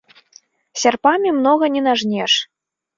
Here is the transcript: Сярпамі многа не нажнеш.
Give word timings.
Сярпамі 0.85 1.35
многа 1.39 1.65
не 1.77 1.81
нажнеш. 1.93 2.33